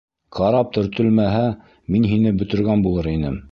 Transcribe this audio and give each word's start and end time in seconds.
Карап 0.37 0.71
төртөлмәһә, 0.77 1.43
мин 1.97 2.09
һине 2.15 2.35
бөтөргән 2.41 2.85
булыр 2.89 3.15
инем. 3.17 3.41